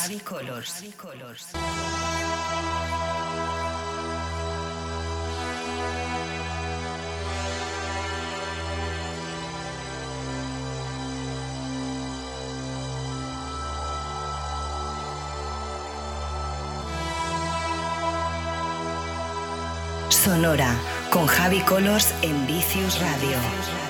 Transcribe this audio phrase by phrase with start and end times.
[0.00, 0.82] Javi Colors.
[0.96, 1.46] Javi.
[20.08, 20.74] Sonora
[21.10, 23.89] con Javi Colors en Vicious Radio.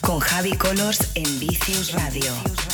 [0.00, 2.65] Con Javi Colors en Vicious Radio.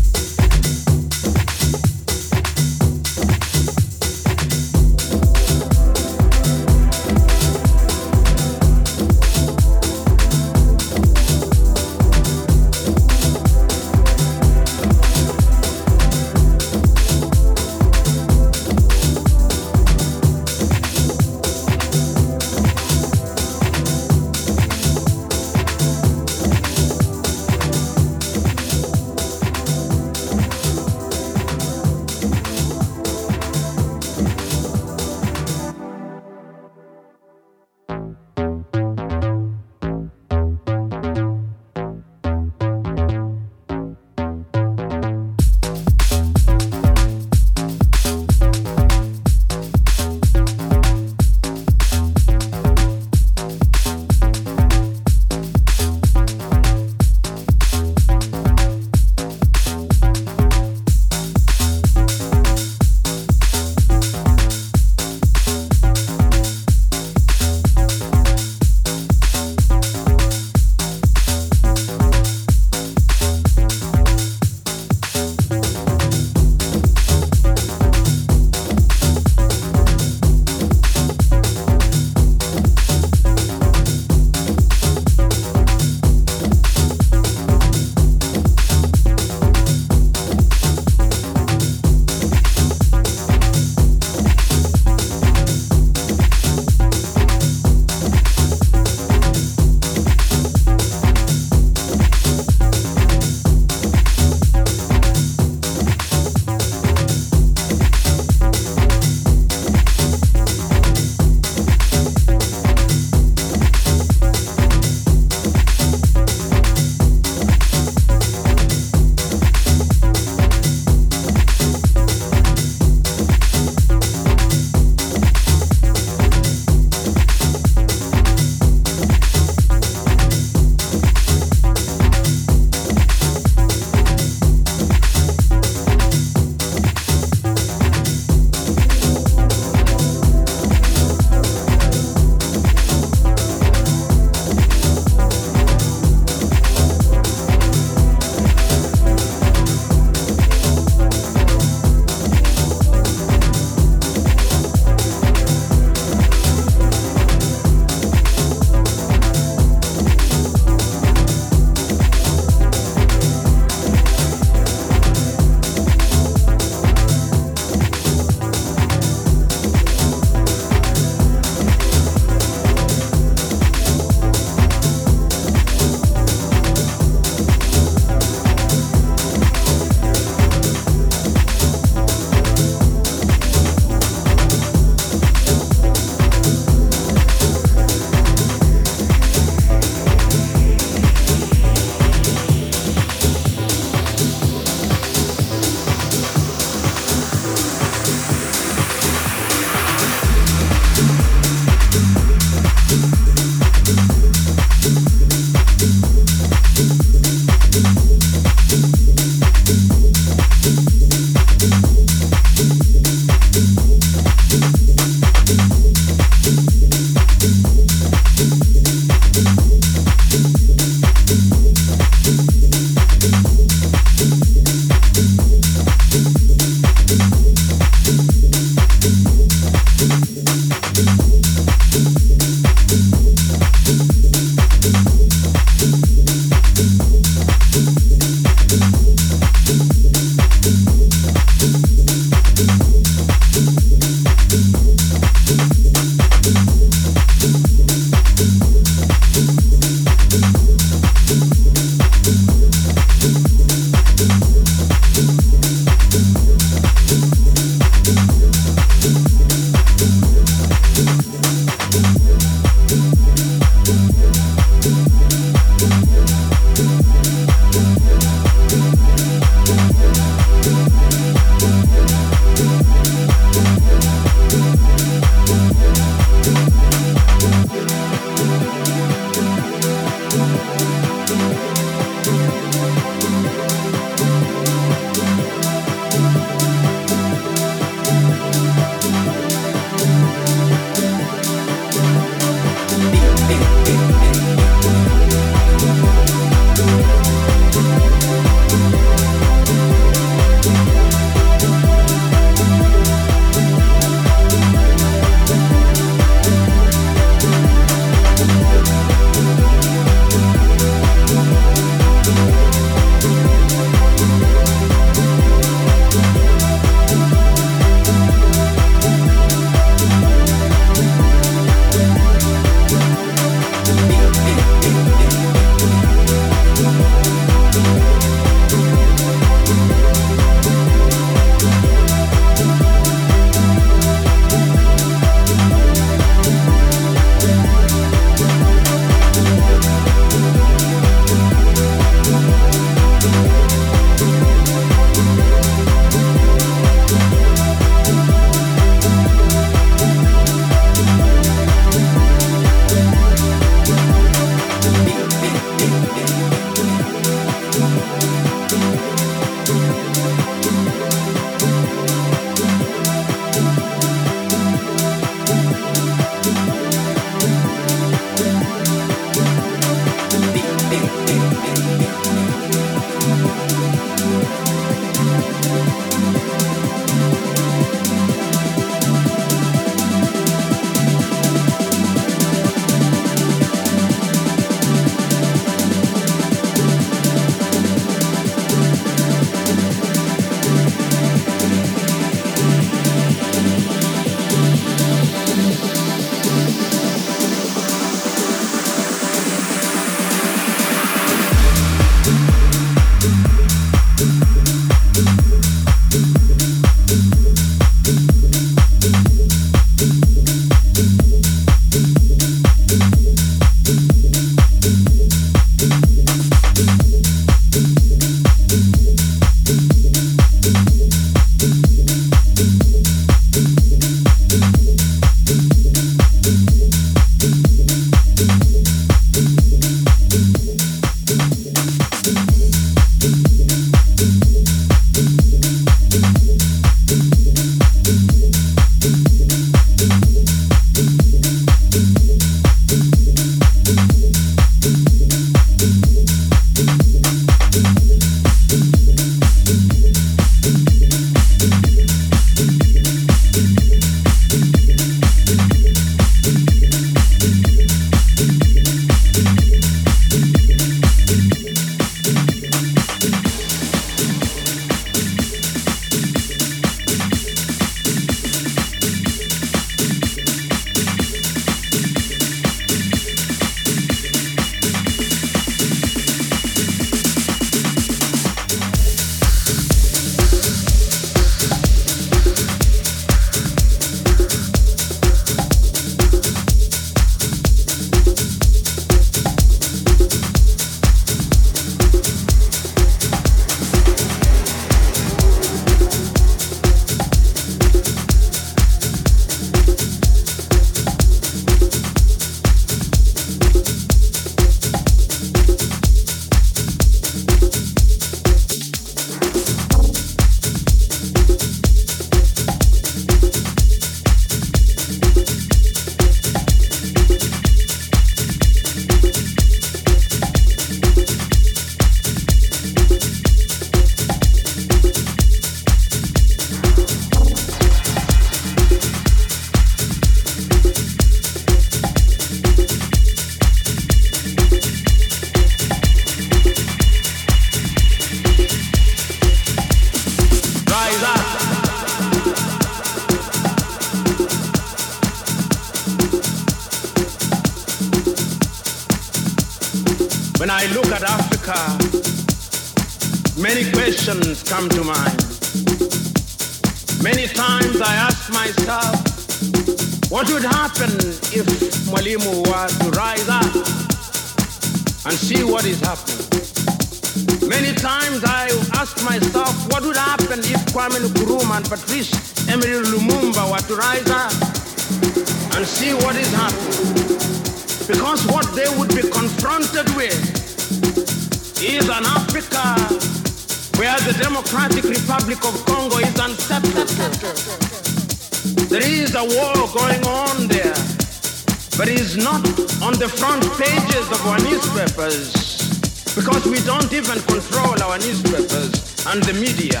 [597.08, 600.00] don't even control our newspapers and the media.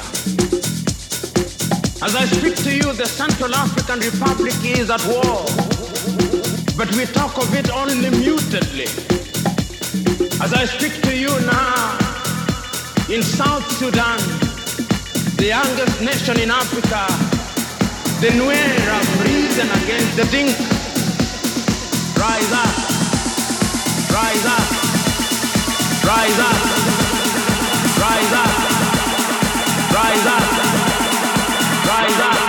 [2.02, 5.46] As I speak to you, the Central African Republic is at war.
[6.76, 8.90] But we talk of it only mutedly.
[10.42, 11.98] As I speak to you now,
[13.08, 14.18] in South Sudan,
[15.36, 17.06] the youngest nation in Africa,
[18.20, 20.58] the Nuer have risen against the Dinka.
[22.18, 22.74] Rise up,
[24.10, 24.66] rise up,
[26.04, 26.75] rise up.
[28.08, 28.50] Rise up.
[29.92, 30.42] Rise up.
[31.88, 32.45] Rise up.